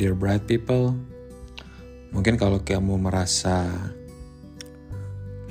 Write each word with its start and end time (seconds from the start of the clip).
dear 0.00 0.16
bright 0.16 0.48
people. 0.48 0.96
Mungkin 2.16 2.40
kalau 2.40 2.64
kamu 2.64 2.96
merasa 2.96 3.68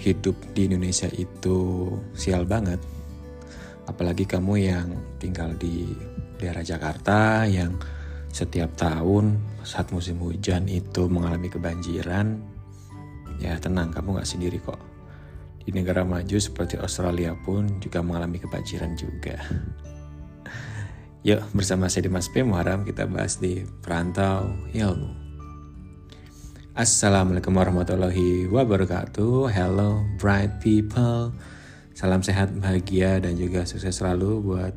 hidup 0.02 0.34
di 0.58 0.66
Indonesia 0.66 1.06
itu 1.14 1.86
sial 2.18 2.50
banget, 2.50 2.82
apalagi 3.86 4.26
kamu 4.26 4.54
yang 4.58 4.90
tinggal 5.22 5.54
di 5.54 5.94
daerah 6.42 6.66
Jakarta 6.66 7.46
yang 7.46 7.78
setiap 8.34 8.74
tahun 8.74 9.38
saat 9.62 9.94
musim 9.94 10.18
hujan 10.18 10.66
itu 10.66 11.06
mengalami 11.06 11.54
kebanjiran, 11.54 12.42
ya 13.38 13.54
tenang 13.62 13.94
kamu 13.94 14.18
nggak 14.18 14.30
sendiri 14.34 14.58
kok. 14.66 14.82
Di 15.62 15.70
negara 15.70 16.02
maju 16.02 16.42
seperti 16.42 16.82
Australia 16.82 17.38
pun 17.38 17.78
juga 17.78 18.02
mengalami 18.02 18.42
kebanjiran 18.42 18.98
juga. 18.98 19.38
Yuk 21.20 21.44
bersama 21.52 21.92
saya 21.92 22.08
Dimas 22.08 22.32
P. 22.32 22.48
Muharam 22.48 22.88
kita 22.88 23.04
bahas 23.04 23.44
di 23.44 23.68
Perantau 23.84 24.56
Ilmu. 24.72 25.12
Assalamualaikum 26.72 27.60
warahmatullahi 27.60 28.48
wabarakatuh. 28.48 29.52
Hello 29.52 30.00
bright 30.16 30.64
people. 30.64 31.36
Salam 31.92 32.24
sehat, 32.24 32.56
bahagia 32.56 33.20
dan 33.20 33.36
juga 33.36 33.68
sukses 33.68 34.00
selalu 34.00 34.40
buat 34.40 34.72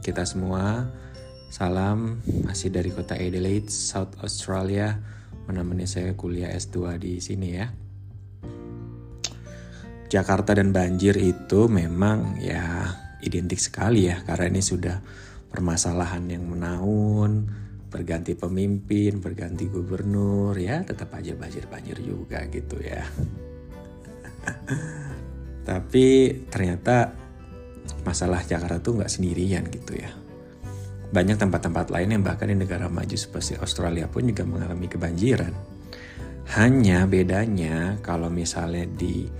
kita 0.00 0.24
semua. 0.24 0.88
Salam 1.52 2.16
masih 2.48 2.72
dari 2.72 2.88
kota 2.88 3.20
Adelaide, 3.20 3.68
South 3.68 4.16
Australia. 4.24 4.96
Menemani 5.44 5.84
saya 5.84 6.16
kuliah 6.16 6.48
S2 6.56 6.96
di 6.96 7.20
sini 7.20 7.48
ya. 7.60 7.68
Jakarta 10.08 10.56
dan 10.56 10.72
banjir 10.72 11.12
itu 11.20 11.68
memang 11.68 12.40
ya 12.40 12.88
identik 13.20 13.60
sekali 13.60 14.08
ya 14.08 14.24
karena 14.24 14.48
ini 14.48 14.64
sudah 14.64 14.96
permasalahan 15.54 16.26
yang 16.26 16.50
menaun, 16.50 17.46
berganti 17.86 18.34
pemimpin, 18.34 19.22
berganti 19.22 19.70
gubernur, 19.70 20.58
ya 20.58 20.82
tetap 20.82 21.14
aja 21.14 21.38
banjir-banjir 21.38 22.02
juga 22.02 22.42
gitu 22.50 22.82
ya. 22.82 23.06
Tapi 25.68 26.06
ternyata 26.50 27.14
masalah 28.02 28.42
Jakarta 28.42 28.82
tuh 28.82 28.98
nggak 28.98 29.14
sendirian 29.14 29.62
gitu 29.70 29.94
ya. 29.94 30.10
Banyak 31.14 31.38
tempat-tempat 31.38 31.94
lain 31.94 32.18
yang 32.18 32.26
bahkan 32.26 32.50
di 32.50 32.58
negara 32.58 32.90
maju 32.90 33.14
seperti 33.14 33.54
Australia 33.62 34.10
pun 34.10 34.26
juga 34.26 34.42
mengalami 34.42 34.90
kebanjiran. 34.90 35.54
Hanya 36.58 37.06
bedanya 37.06 38.02
kalau 38.02 38.26
misalnya 38.26 38.90
di 38.90 39.30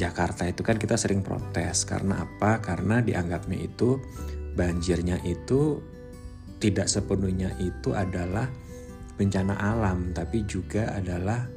Jakarta 0.00 0.48
itu 0.48 0.64
kan 0.64 0.80
kita 0.80 0.96
sering 0.96 1.20
protes 1.20 1.84
karena 1.84 2.24
apa? 2.24 2.64
Karena 2.64 3.04
dianggapnya 3.04 3.60
itu 3.60 4.00
banjirnya 4.54 5.20
itu 5.26 5.80
tidak 6.60 6.86
sepenuhnya 6.92 7.56
itu 7.58 7.96
adalah 7.96 8.46
bencana 9.16 9.56
alam, 9.56 10.12
tapi 10.12 10.44
juga 10.44 10.92
adalah 10.96 11.48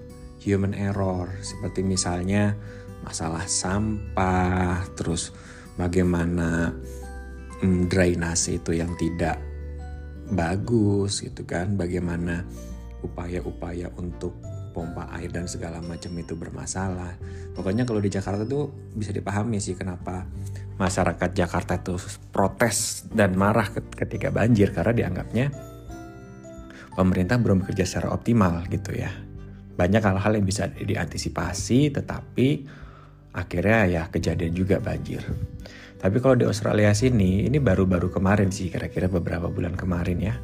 human 0.44 0.76
error. 0.76 1.32
Seperti 1.44 1.84
misalnya 1.84 2.56
masalah 3.04 3.48
sampah, 3.48 4.84
terus 4.96 5.36
bagaimana 5.76 6.72
mm, 7.64 7.92
drainase 7.92 8.60
itu 8.60 8.80
yang 8.80 8.96
tidak 8.96 9.40
bagus 10.32 11.24
gitu 11.24 11.44
kan, 11.44 11.76
bagaimana 11.76 12.48
upaya-upaya 13.04 13.92
untuk 14.00 14.40
pompa 14.74 15.06
air 15.20 15.30
dan 15.30 15.46
segala 15.46 15.84
macam 15.84 16.12
itu 16.18 16.34
bermasalah. 16.34 17.16
Pokoknya 17.54 17.86
kalau 17.86 18.02
di 18.02 18.10
Jakarta 18.10 18.42
tuh 18.44 18.74
bisa 18.98 19.14
dipahami 19.14 19.62
sih 19.62 19.78
kenapa 19.78 20.26
masyarakat 20.78 21.30
Jakarta 21.38 21.78
itu 21.78 21.98
protes 22.34 23.06
dan 23.14 23.38
marah 23.38 23.70
ketika 23.74 24.34
banjir 24.34 24.74
karena 24.74 24.94
dianggapnya 24.94 25.54
pemerintah 26.94 27.38
belum 27.42 27.66
bekerja 27.66 27.86
secara 27.86 28.14
optimal 28.14 28.66
gitu 28.70 28.94
ya. 28.94 29.09
Banyak 29.74 30.06
hal-hal 30.06 30.38
yang 30.38 30.46
bisa 30.46 30.70
diantisipasi 30.70 31.90
tetapi 31.94 32.47
akhirnya 33.34 33.80
ya 33.90 34.03
kejadian 34.09 34.53
juga 34.53 34.78
banjir. 34.78 35.25
Tapi 35.97 36.18
kalau 36.20 36.36
di 36.38 36.46
Australia 36.46 36.94
sini 36.94 37.47
ini 37.47 37.58
baru-baru 37.58 38.14
kemarin 38.14 38.53
sih 38.53 38.70
kira-kira 38.70 39.09
beberapa 39.09 39.50
bulan 39.50 39.74
kemarin 39.74 40.20
ya 40.22 40.36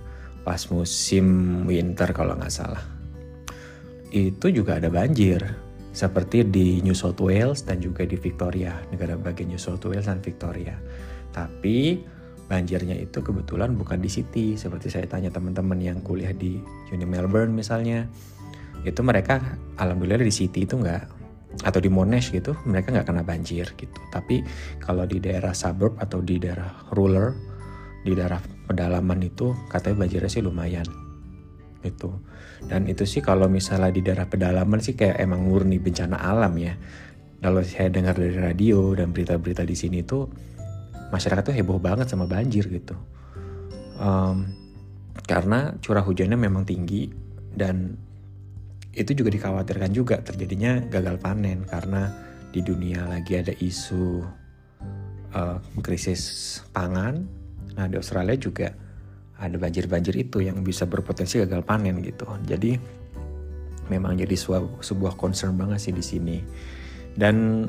pas 0.42 0.66
musim 0.74 1.26
winter 1.70 2.09
kalau 2.16 2.34
nggak 2.34 2.53
salah. 2.53 2.82
Itu 4.09 4.50
juga 4.50 4.82
ada 4.82 4.90
banjir 4.90 5.69
seperti 5.90 6.46
di 6.46 6.80
New 6.86 6.94
South 6.94 7.20
Wales 7.20 7.66
dan 7.66 7.82
juga 7.82 8.06
di 8.06 8.16
Victoria, 8.16 8.78
negara 8.94 9.18
bagian 9.18 9.54
New 9.54 9.62
South 9.62 9.82
Wales 9.90 10.06
dan 10.06 10.22
Victoria. 10.22 10.78
Tapi 11.34 12.02
banjirnya 12.50 12.98
itu 12.98 13.22
kebetulan 13.22 13.78
bukan 13.78 14.02
di 14.02 14.10
City, 14.10 14.58
seperti 14.58 14.90
saya 14.90 15.06
tanya 15.06 15.30
teman-teman 15.30 15.78
yang 15.78 16.02
kuliah 16.02 16.34
di 16.34 16.62
Uni 16.90 17.06
Melbourne 17.06 17.54
misalnya, 17.54 18.06
itu 18.86 19.02
mereka 19.02 19.42
alhamdulillah 19.78 20.26
di 20.26 20.34
City 20.34 20.66
itu 20.66 20.78
nggak 20.78 21.20
atau 21.66 21.82
di 21.82 21.90
Monash 21.90 22.30
gitu 22.30 22.54
mereka 22.70 22.94
nggak 22.94 23.10
kena 23.10 23.24
banjir 23.26 23.66
gitu. 23.74 24.00
Tapi 24.14 24.46
kalau 24.78 25.10
di 25.10 25.18
daerah 25.18 25.52
suburb 25.52 25.98
atau 25.98 26.22
di 26.22 26.38
daerah 26.38 26.86
rural, 26.94 27.34
di 28.06 28.14
daerah 28.14 28.40
pedalaman 28.70 29.26
itu 29.26 29.52
katanya 29.68 30.06
banjirnya 30.06 30.30
sih 30.30 30.46
lumayan 30.46 31.09
itu 31.84 32.12
dan 32.67 32.91
itu 32.91 33.07
sih 33.07 33.23
kalau 33.23 33.47
misalnya 33.47 33.88
di 33.94 34.03
daerah 34.03 34.28
pedalaman 34.28 34.84
sih 34.84 35.00
kayak 35.00 35.23
emang 35.23 35.47
murni 35.47 35.79
bencana 35.79 36.19
alam 36.19 36.51
ya. 36.59 36.75
Kalau 37.40 37.63
saya 37.63 37.88
dengar 37.88 38.19
dari 38.19 38.35
radio 38.35 38.91
dan 38.91 39.16
berita-berita 39.16 39.63
di 39.63 39.72
sini 39.72 40.03
tuh 40.03 40.28
masyarakat 41.16 41.40
tuh 41.40 41.56
heboh 41.56 41.79
banget 41.79 42.12
sama 42.12 42.28
banjir 42.28 42.67
gitu. 42.67 43.00
Um, 43.95 44.51
karena 45.23 45.79
curah 45.79 46.03
hujannya 46.03 46.35
memang 46.35 46.67
tinggi 46.67 47.07
dan 47.56 47.96
itu 48.91 49.16
juga 49.16 49.31
dikhawatirkan 49.31 49.96
juga 49.96 50.19
terjadinya 50.19 50.84
gagal 50.91 51.16
panen 51.23 51.63
karena 51.63 52.11
di 52.51 52.59
dunia 52.59 53.07
lagi 53.07 53.40
ada 53.40 53.56
isu 53.56 54.19
uh, 55.31 55.63
krisis 55.79 56.59
pangan. 56.75 57.23
Nah 57.79 57.88
di 57.88 57.96
Australia 57.96 58.35
juga 58.35 58.67
ada 59.40 59.56
banjir-banjir 59.56 60.14
itu 60.20 60.44
yang 60.44 60.60
bisa 60.62 60.84
berpotensi 60.84 61.40
gagal 61.40 61.64
panen 61.64 62.04
gitu. 62.04 62.28
Jadi 62.46 62.76
memang 63.88 64.20
jadi 64.20 64.36
sebuah, 64.36 64.84
sebuah 64.84 65.14
concern 65.16 65.56
banget 65.56 65.90
sih 65.90 65.94
di 65.96 66.04
sini. 66.04 66.38
Dan 67.16 67.66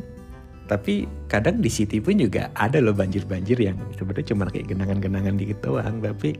tapi 0.71 1.09
kadang 1.27 1.59
di 1.59 1.67
city 1.67 1.99
pun 1.99 2.15
juga 2.19 2.51
ada 2.55 2.79
loh 2.79 2.95
banjir-banjir 2.95 3.59
yang 3.59 3.75
sebenarnya 3.99 4.27
cuma 4.31 4.47
kayak 4.47 4.71
genangan-genangan 4.71 5.35
dikit 5.35 5.59
doang, 5.67 5.99
tapi 5.99 6.39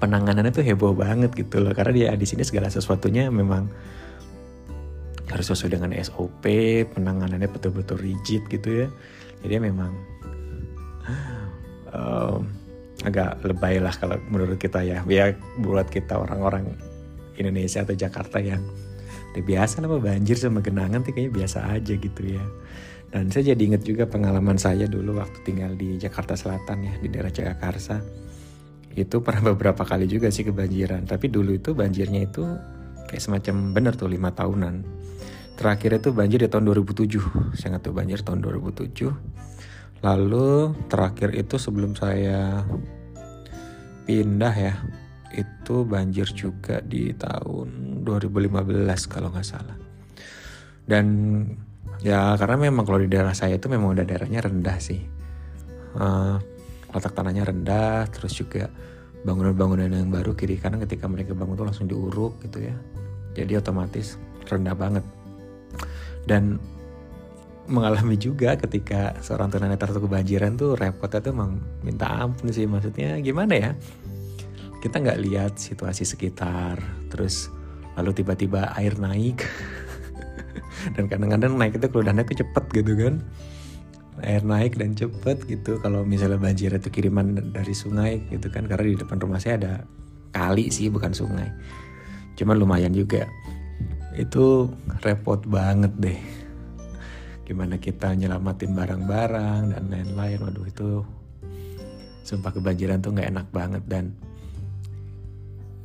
penanganannya 0.00 0.52
tuh 0.54 0.64
heboh 0.64 0.94
banget 0.96 1.34
gitu 1.34 1.60
loh 1.60 1.74
karena 1.74 1.92
dia 1.92 2.08
di 2.14 2.24
sini 2.24 2.46
segala 2.46 2.70
sesuatunya 2.70 3.28
memang 3.28 3.68
harus 5.28 5.44
sesuai 5.44 5.76
dengan 5.76 5.92
SOP, 6.00 6.44
penanganannya 6.96 7.52
betul-betul 7.52 8.00
rigid 8.00 8.48
gitu 8.48 8.84
ya. 8.84 8.88
Jadi 9.44 9.54
memang 9.60 9.92
agak 13.06 13.38
lebay 13.46 13.78
lah 13.78 13.94
kalau 13.94 14.18
menurut 14.30 14.58
kita 14.58 14.82
ya. 14.82 15.04
Ya 15.06 15.34
buat 15.62 15.86
kita 15.86 16.18
orang-orang 16.18 16.74
Indonesia 17.38 17.86
atau 17.86 17.94
Jakarta 17.94 18.42
yang 18.42 18.62
udah 19.34 19.44
biasa 19.44 19.84
lah 19.84 20.00
banjir 20.02 20.34
sama 20.34 20.58
genangan 20.58 21.04
tuh 21.06 21.14
kayaknya 21.14 21.32
biasa 21.44 21.58
aja 21.70 21.94
gitu 21.94 22.22
ya. 22.26 22.42
Dan 23.08 23.32
saya 23.32 23.54
jadi 23.54 23.62
inget 23.72 23.82
juga 23.88 24.04
pengalaman 24.04 24.60
saya 24.60 24.84
dulu 24.84 25.16
waktu 25.16 25.40
tinggal 25.46 25.72
di 25.78 25.96
Jakarta 25.96 26.36
Selatan 26.36 26.84
ya 26.84 26.92
di 27.00 27.08
daerah 27.08 27.32
Jagakarsa 27.32 28.04
itu 28.98 29.22
pernah 29.22 29.54
beberapa 29.54 29.86
kali 29.86 30.10
juga 30.10 30.28
sih 30.28 30.44
kebanjiran. 30.44 31.06
Tapi 31.06 31.30
dulu 31.30 31.54
itu 31.56 31.72
banjirnya 31.72 32.26
itu 32.26 32.44
kayak 33.08 33.22
semacam 33.22 33.72
bener 33.72 33.94
tuh 33.94 34.10
lima 34.10 34.34
tahunan. 34.34 34.84
Terakhir 35.56 36.02
itu 36.02 36.14
banjir 36.14 36.38
di 36.44 36.50
tahun 36.50 36.70
2007 36.70 37.58
saya 37.58 37.78
nggak 37.78 37.90
tahu 37.90 37.94
banjir 37.94 38.18
tahun 38.22 38.38
2007 38.42 39.10
Lalu 39.98 40.74
terakhir 40.86 41.34
itu 41.34 41.58
sebelum 41.58 41.98
saya 41.98 42.62
pindah 44.06 44.54
ya, 44.54 44.74
itu 45.34 45.84
banjir 45.84 46.30
juga 46.32 46.80
di 46.80 47.12
tahun 47.12 48.00
2015 48.06 49.10
kalau 49.10 49.34
nggak 49.34 49.46
salah. 49.46 49.76
Dan 50.88 51.06
ya 52.00 52.38
karena 52.38 52.70
memang 52.70 52.86
kalau 52.86 53.02
di 53.02 53.10
daerah 53.10 53.34
saya 53.34 53.58
itu 53.58 53.66
memang 53.66 53.98
udah 53.98 54.06
daerahnya 54.06 54.40
rendah 54.40 54.78
sih. 54.78 55.02
Uh, 55.98 56.38
letak 56.94 57.12
tanahnya 57.12 57.44
rendah, 57.44 58.08
terus 58.08 58.32
juga 58.38 58.70
bangunan-bangunan 59.26 59.90
yang 59.92 60.08
baru 60.08 60.32
kiri 60.32 60.56
kanan 60.56 60.78
ketika 60.86 61.10
mereka 61.10 61.34
bangun 61.34 61.58
tuh 61.58 61.66
langsung 61.66 61.90
diuruk 61.90 62.38
gitu 62.46 62.70
ya. 62.70 62.76
Jadi 63.34 63.58
otomatis 63.58 64.16
rendah 64.46 64.72
banget. 64.78 65.04
Dan 66.24 66.56
mengalami 67.68 68.16
juga 68.16 68.56
ketika 68.56 69.12
seorang 69.20 69.52
tunanetra 69.52 69.92
tuh 69.92 70.08
kebanjiran 70.08 70.56
tuh 70.56 70.74
repotnya 70.74 71.20
tuh 71.20 71.32
emang 71.36 71.60
minta 71.84 72.08
ampun 72.08 72.48
sih. 72.48 72.64
Maksudnya 72.64 73.20
gimana 73.20 73.52
ya? 73.54 73.70
Kita 74.80 74.98
nggak 74.98 75.20
lihat 75.22 75.52
situasi 75.60 76.08
sekitar 76.08 76.80
terus 77.12 77.52
lalu 77.94 78.16
tiba-tiba 78.16 78.72
air 78.74 78.96
naik. 78.96 79.44
Dan 80.96 81.06
kadang-kadang 81.06 81.54
naik 81.60 81.76
itu 81.76 81.86
keludahannya 81.92 82.24
tuh 82.24 82.40
cepet 82.40 82.64
gitu 82.72 82.92
kan. 82.96 83.14
Air 84.18 84.42
naik 84.42 84.74
dan 84.74 84.98
cepet 84.98 85.46
gitu. 85.46 85.78
Kalau 85.78 86.02
misalnya 86.02 86.42
banjir 86.42 86.74
itu 86.74 86.90
kiriman 86.90 87.54
dari 87.54 87.70
sungai 87.70 88.18
gitu 88.34 88.50
kan. 88.50 88.66
Karena 88.66 88.90
di 88.90 88.98
depan 88.98 89.22
rumah 89.22 89.38
saya 89.38 89.62
ada 89.62 89.74
kali 90.34 90.74
sih 90.74 90.90
bukan 90.90 91.14
sungai. 91.14 91.46
Cuman 92.34 92.58
lumayan 92.58 92.90
juga. 92.90 93.30
Itu 94.18 94.74
repot 95.06 95.46
banget 95.46 95.94
deh 96.02 96.37
gimana 97.48 97.80
kita 97.80 98.12
nyelamatin 98.12 98.76
barang-barang 98.76 99.72
dan 99.72 99.84
lain-lain. 99.88 100.38
Waduh 100.44 100.66
itu 100.68 101.00
sumpah 102.20 102.52
kebanjiran 102.52 103.00
tuh 103.00 103.16
nggak 103.16 103.32
enak 103.32 103.48
banget. 103.48 103.82
Dan 103.88 104.12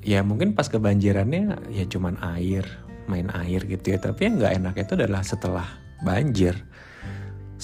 ya 0.03 0.19
mungkin 0.27 0.51
pas 0.51 0.67
kebanjirannya 0.67 1.71
ya 1.71 1.87
cuman 1.87 2.19
air 2.35 2.67
main 3.07 3.31
air 3.31 3.63
gitu 3.63 3.95
ya. 3.95 3.97
Tapi 4.03 4.19
yang 4.27 4.43
nggak 4.43 4.53
enak 4.59 4.75
itu 4.83 4.91
adalah 4.99 5.23
setelah 5.23 5.67
banjir. 6.03 6.59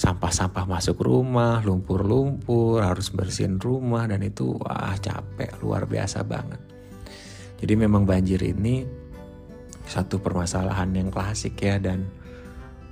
Sampah-sampah 0.00 0.64
masuk 0.64 1.04
rumah 1.04 1.60
lumpur-lumpur 1.60 2.80
harus 2.80 3.12
bersihin 3.12 3.60
rumah 3.60 4.08
dan 4.08 4.24
itu 4.24 4.56
wah 4.56 4.96
capek 4.96 5.60
luar 5.60 5.84
biasa 5.84 6.24
banget. 6.24 6.56
Jadi 7.60 7.76
memang 7.76 8.08
banjir 8.08 8.40
ini 8.40 8.88
satu 9.84 10.24
permasalahan 10.24 10.88
yang 10.96 11.12
klasik 11.12 11.60
ya 11.60 11.76
dan 11.76 12.08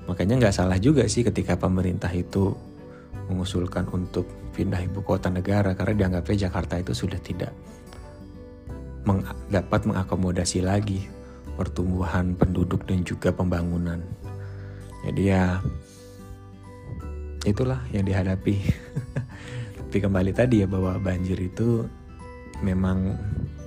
makanya 0.08 0.40
nggak 0.40 0.56
salah 0.56 0.80
juga 0.80 1.04
sih 1.06 1.22
ketika 1.22 1.60
pemerintah 1.60 2.10
itu 2.10 2.56
mengusulkan 3.28 3.84
untuk 3.92 4.24
pindah 4.56 4.80
ibu 4.80 5.04
kota 5.04 5.28
negara 5.28 5.76
karena 5.76 5.94
dianggapnya 5.94 6.48
Jakarta 6.48 6.80
itu 6.80 6.96
sudah 6.96 7.20
tidak 7.20 7.52
meng 9.06 9.24
dapat 9.48 9.88
mengakomodasi 9.88 10.64
lagi 10.64 11.06
pertumbuhan 11.56 12.38
penduduk 12.38 12.86
dan 12.86 13.02
juga 13.02 13.34
pembangunan. 13.34 13.98
Jadi 15.02 15.22
ya 15.26 15.58
itulah 17.42 17.82
yang 17.90 18.04
dihadapi. 18.04 18.54
Tapi 19.88 19.96
kembali 19.98 20.30
tadi 20.36 20.62
ya 20.62 20.70
bahwa 20.70 21.00
banjir 21.00 21.40
itu 21.40 21.88
memang 22.60 23.16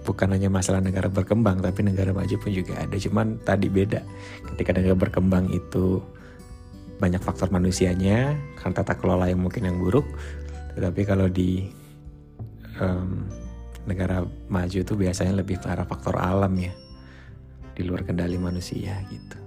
bukan 0.06 0.32
hanya 0.38 0.54
masalah 0.54 0.78
negara 0.78 1.10
berkembang 1.10 1.62
tapi 1.62 1.82
negara 1.82 2.14
maju 2.14 2.36
pun 2.38 2.54
juga 2.54 2.78
ada. 2.78 2.94
Cuman 2.94 3.42
tadi 3.42 3.68
beda. 3.74 4.06
Ketika 4.54 4.78
negara 4.78 4.94
berkembang 4.94 5.50
itu 5.50 5.98
banyak 7.02 7.20
faktor 7.20 7.50
manusianya 7.50 8.38
karena 8.62 8.74
tata 8.78 8.94
kelola 8.94 9.26
yang 9.26 9.42
mungkin 9.42 9.66
yang 9.66 9.82
buruk. 9.82 10.06
Tetapi 10.78 11.02
kalau 11.04 11.26
di 11.26 11.66
um, 12.78 13.26
negara 13.90 14.22
maju 14.48 14.78
itu 14.78 14.94
biasanya 14.94 15.42
lebih 15.42 15.58
para 15.58 15.82
faktor 15.90 16.22
alam 16.22 16.54
ya 16.54 16.72
di 17.74 17.82
luar 17.82 18.06
kendali 18.06 18.38
manusia 18.38 18.94
gitu 19.10 19.42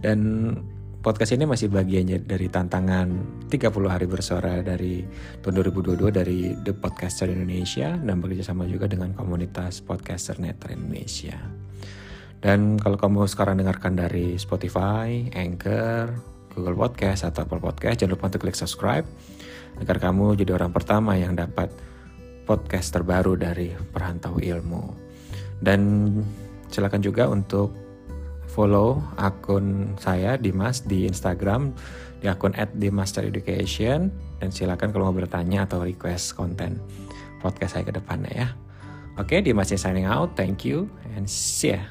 dan 0.00 0.18
podcast 1.00 1.32
ini 1.32 1.48
masih 1.48 1.72
bagiannya 1.72 2.26
dari 2.26 2.50
tantangan 2.50 3.08
30 3.48 3.72
hari 3.88 4.06
bersuara 4.10 4.60
dari 4.60 5.06
tahun 5.40 5.62
2022 5.72 6.10
dari 6.12 6.52
The 6.66 6.74
Podcaster 6.76 7.30
Indonesia 7.32 7.96
dan 7.96 8.20
bekerja 8.20 8.52
sama 8.52 8.68
juga 8.68 8.90
dengan 8.90 9.14
komunitas 9.16 9.80
Podcaster 9.80 10.36
Netra 10.42 10.74
Indonesia. 10.74 11.38
Dan 12.46 12.78
kalau 12.78 12.94
kamu 12.94 13.26
sekarang 13.26 13.58
dengarkan 13.58 13.98
dari 13.98 14.38
Spotify, 14.38 15.26
Anchor, 15.34 16.14
Google 16.54 16.78
Podcast 16.78 17.26
atau 17.26 17.42
Apple 17.42 17.58
Podcast, 17.58 17.98
jangan 17.98 18.14
lupa 18.14 18.30
untuk 18.30 18.46
klik 18.46 18.54
subscribe 18.54 19.02
agar 19.82 19.98
kamu 19.98 20.38
jadi 20.38 20.54
orang 20.54 20.70
pertama 20.70 21.18
yang 21.18 21.34
dapat 21.34 21.74
podcast 22.46 22.94
terbaru 22.94 23.34
dari 23.34 23.74
Perantau 23.74 24.38
Ilmu. 24.38 24.94
Dan 25.58 26.06
silakan 26.70 27.02
juga 27.02 27.26
untuk 27.26 27.74
follow 28.46 29.02
akun 29.18 29.98
saya 29.98 30.38
Dimas 30.38 30.86
di 30.86 31.02
Instagram 31.02 31.74
di 32.22 32.30
akun 32.30 32.54
@dimastereducation 32.54 34.06
dan 34.38 34.48
silakan 34.54 34.94
kalau 34.94 35.10
mau 35.10 35.18
bertanya 35.18 35.66
atau 35.66 35.82
request 35.82 36.38
konten 36.38 36.78
podcast 37.42 37.74
saya 37.74 37.90
ke 37.90 37.98
depannya 37.98 38.30
ya. 38.30 38.48
Oke, 39.18 39.42
Dimas 39.42 39.74
signing 39.74 40.06
out. 40.06 40.38
Thank 40.38 40.62
you 40.62 40.86
and 41.18 41.26
see 41.26 41.74
ya. 41.74 41.82